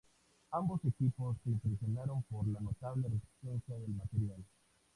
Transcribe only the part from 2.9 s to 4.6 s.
resistencia del material.